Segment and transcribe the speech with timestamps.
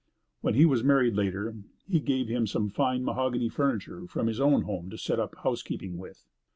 [0.39, 1.55] When he was married later,
[1.87, 5.99] he gave him some fine mahogany furniture, from his own home, to set up housekeeping
[5.99, 6.25] with.